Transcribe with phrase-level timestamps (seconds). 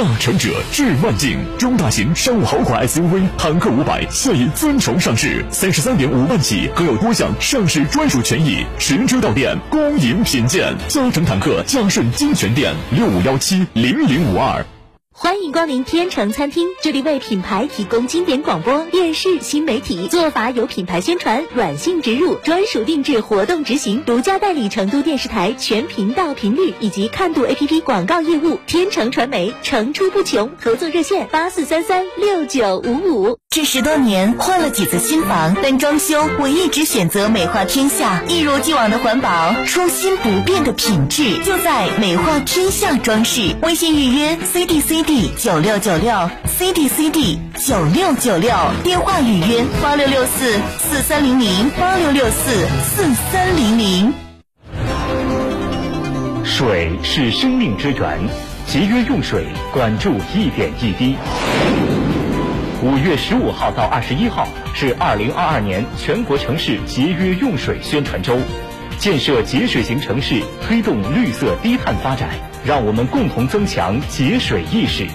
[0.00, 10.74] 大成者致万境，中大型商务豪华 SUV 坦克五百现已尊崇上市，三十三点五万起，可有多项上市专属权益，神车到店，恭迎品鉴。
[10.88, 14.64] 嘉诚坦克嘉顺金泉店六五幺七零零五二。
[15.22, 28.58] 欢迎光临天成餐厅，这里为品牌提供经典广播电视新媒体做法有品牌宣传、软性植入、专属定制、活动执行，独家代理成都电视台全频道频率以及看度 APP 广告业务。
[28.66, 33.39] 天成传媒层出不穷，合作热线八四三三六九五五。
[33.52, 43.56] 这十多年换了几次新房，但装修我一直选择美化天下，一如既往的环保，初心不变的品质，就在美化天下装饰。
[43.62, 54.14] 微信预约 C D C D 九六九六 C D C D 九六九六，电话预约八六六四四三零零八六六四四三零零。
[56.44, 58.20] 水是生命之源，
[58.68, 61.16] 节约用水，管住一点一滴。
[62.82, 68.38] 五月十五号到二十一号是二零二二年全国城市节约用水宣传周，
[68.98, 72.30] 建设节水型城市，推动绿色低碳发展，
[72.64, 75.06] 让我们共同增强节水意识。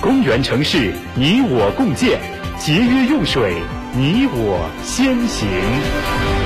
[0.00, 2.18] 公园城市，你我共建，
[2.58, 3.56] 节约用水，
[3.94, 6.45] 你我先行。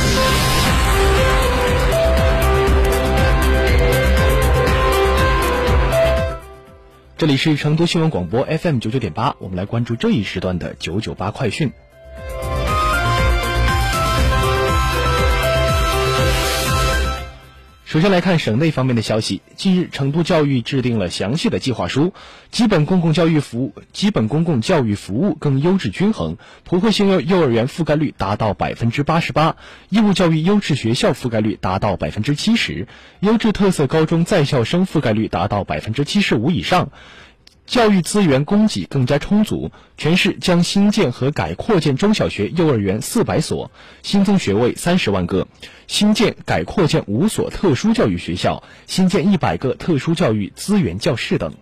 [7.21, 11.71] 这里是成都新闻广播 FM 九九点八，我们来关注这一时段的九九八快讯。
[17.91, 19.41] 首先来看省内方面的消息。
[19.57, 22.13] 近日，成都教育制定了详细的计划书，
[22.49, 29.57] 基本公共教育服务、基本公共教育服务更优质均衡，普惠性幼幼儿园覆盖率达到百分之八十八，
[29.89, 32.87] 义务教育优质学校覆盖率达到百分之七十，
[33.19, 36.91] 优质特色高中在校生覆盖率达到百分之七十五以上。
[37.71, 43.71] 教育资源供给更加充足，全市将新建和改扩建中小学、幼儿园四百所，
[44.03, 45.45] 新增学位三十万个；
[45.87, 51.53] 新建、改扩建五所特殊教育学校，新建一百个特殊教育资源教室等。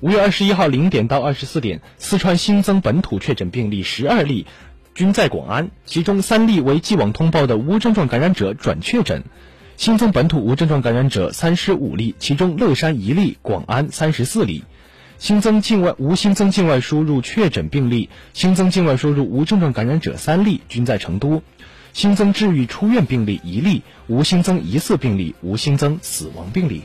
[0.00, 4.46] 五月二十一号零点到二十四点，四川新增本土确诊病例十二例，
[4.94, 9.22] 均在广安，其中三例为既往通报的无症状感染者转确诊。
[9.76, 14.64] 新增本土无症状感染者三十五例，其中乐山一例，广安三十四例。
[15.18, 21.42] 新增境外无新增境外输入确诊病例，新增境外输入无症状感染者三例，均在成都。
[21.92, 26.82] 新增治愈出院病例一例，无新增疑似病例，无新增死亡病例。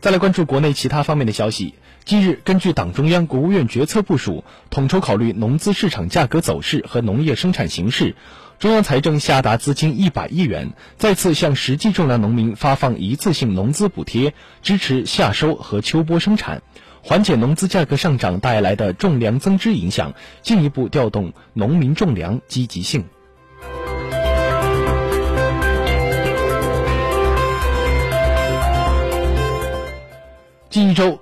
[0.00, 1.74] 再来关注国内其他方面的消息。
[2.08, 8.16] 近日，根据党中央、国务院决策部署，统筹考虑农资市场价格走势和农业生产形势，
[8.58, 14.32] 中央财政下达资金一百亿元，再次向实际种粮农民发放一次性农资补贴，
[14.62, 16.62] 支持夏收和秋播生产，
[17.02, 23.04] 缓解农资价格上涨带来的种粮增支影响，进一步调动农民种粮积极性。
[30.70, 31.20] 近一周，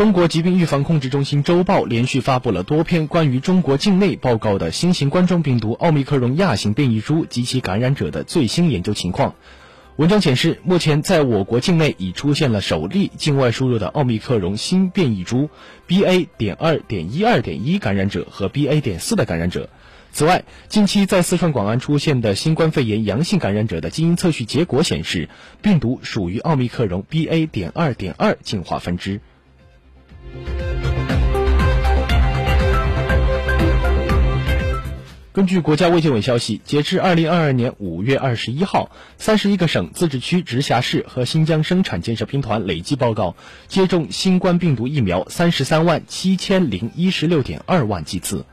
[0.00, 9.34] 中国疾病预防控制中心周报连续发布了多篇关于中国境内报告的新型冠状病毒奥密克戎亚型变异株及其感染者的最新研究情况。
[9.96, 15.50] 文章显示，目前在我国境内已出现了首例境外输入的奥密克戎新变异株
[15.86, 16.28] BA.
[16.38, 18.80] 点二点一二点一感染者和 BA.
[18.80, 19.68] 点四的感染者。
[20.12, 25.28] 此外，近期在四川广安出现的新冠肺炎阳性感染者的基因测序结果显示，
[25.60, 27.46] 病毒属于奥密克戎 BA.
[27.46, 29.20] 点二点二进化分支。
[35.32, 43.36] 根据国家卫健委消息，截至二零二二年五月二十一号，三十一个省、自治区、直辖市和新疆生产建设兵团累计报告
[43.68, 48.44] 接种新冠病毒疫苗三十三万七千零一十六点二万剂次。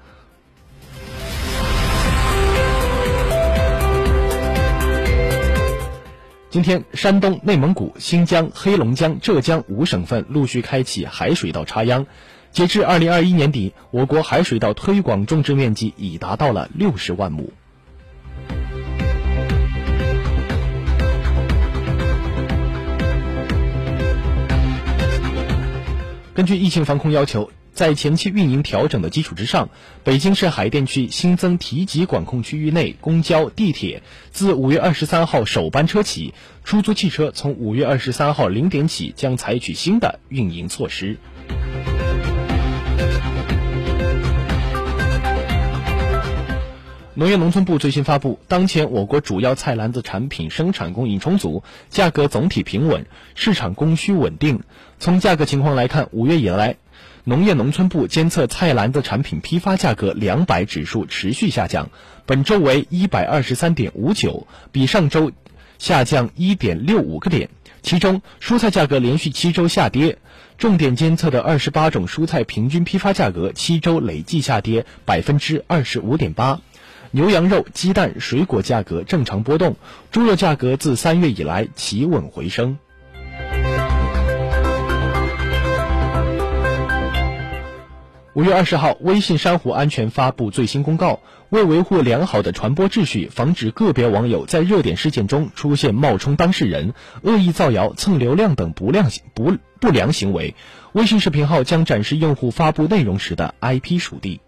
[6.57, 12.07] 今天，山东、内蒙古、新疆、黑龙江、浙江五省份陆续开启海水稻插秧。
[12.49, 17.53] 截至二零二一年底，我国海水稻推广种植面积已达到了六十万亩。
[26.33, 29.69] 根据疫情防控要求，在前期运营调整的基础之上，
[30.03, 34.01] 北京市海淀区新增提级管控区域内公交、地铁
[34.31, 36.33] 自五月二十三号首班车起，
[36.63, 41.19] 出租汽车从五月二十三号零点起将采取新的运营措施。
[47.13, 54.63] 农业农村部最新发布，当前我国主要菜篮子产品生产供应充足，价格总体平稳，市场供需稳定。
[54.97, 56.77] 从价格情况来看，五月以来，
[57.29, 61.89] 农业农村部监测菜篮子产品批发价格两百指数持续下降，
[62.25, 65.33] 本周为一百二十三点五九，比上周
[65.77, 67.49] 下降一点六五个点。
[67.81, 70.19] 其中，蔬菜价格连续七周下跌，
[70.57, 76.61] 重点监测的二十八种蔬菜平均批发价格七周累计下跌百分之二十五点八。
[77.11, 79.75] 牛羊肉、鸡蛋、水果价格正常波动，
[80.13, 82.77] 猪肉价格自三月以来企稳回升。
[88.37, 96.93] 五月二十号，微信珊瑚安全发布最新公告，为维护良好的传播秩序，防止个别网友在热点事件中出现冒充当事人、
[97.23, 100.53] 恶意造谣、蹭流量等不良不不良行为，
[100.91, 104.39] 微信视频号将展示用户发布内容时的 IP 属地。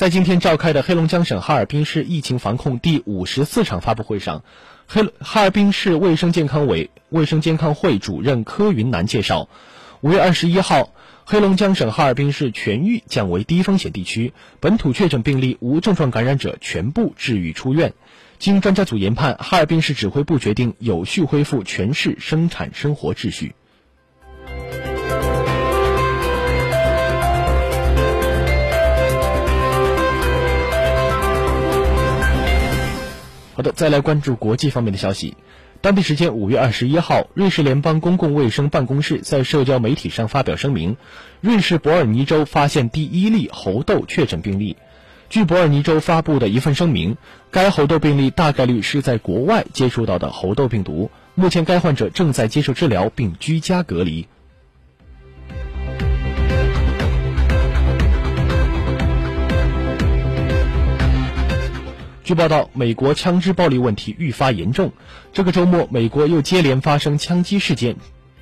[0.00, 4.44] 在今天召开的黑龙江省哈尔滨市疫情防控第五十四场发布会上，
[4.86, 9.50] 黑哈尔滨市卫生健康委卫生健康会主任柯云南介绍，
[10.00, 10.94] 五月二十一号，
[11.26, 17.92] 黑龙江省哈尔滨市全域降为低风险地区，本土确诊病例无症状感染者全部治愈出院。
[18.38, 23.54] 经专家组研判，哈尔滨市指挥部决定有序恢复全市生产生活秩序。
[33.60, 35.36] 好的，再来关注国际方面的消息。
[35.82, 40.96] 当地时间五月二十一号，瑞士联邦公共卫生办公室在社交媒体上发表声明，
[41.42, 44.78] 瑞士伯尔尼州发现第一例猴痘确诊病例。
[45.28, 47.18] 据伯尔尼州发布的一份声明，
[47.50, 51.10] 该猴痘病例大概率是在国外接触到的猴痘病毒。
[51.34, 54.26] 目前该患者正在接受治疗并居家隔离。
[62.30, 64.92] 据报道，美国枪支暴力问题愈发严重。
[65.32, 67.96] 这个周末，美国又接连发生枪击事件，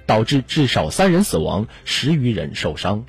[0.04, 3.06] 导致至少三人死亡，十余人受伤。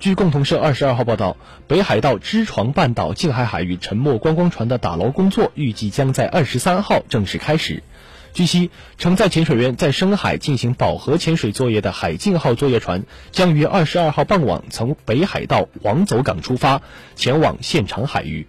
[0.00, 1.36] 据共同社二十二号报道，
[1.66, 7.82] 北海道知床半岛近海海域沉没观光船的打捞工作预计将在二十三号正式开始。
[8.34, 16.82] 据悉，承载潜水员在深海进行饱和潜水作业的“海进号”作业船将于二十二号傍晚从北海道黄走港出发，
[17.14, 18.48] 前往现场海域。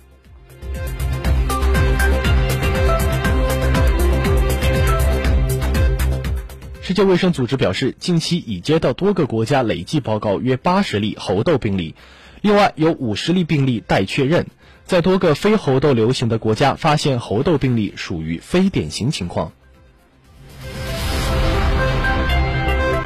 [6.81, 11.93] 世界卫生组织表示，近期已接到多个国家累计报告约八十例猴痘病例，
[12.41, 14.47] 另外有五十例病例待确认。
[14.83, 19.51] 在多个非猴痘流行的国家，发现猴痘病例属于非典型情况。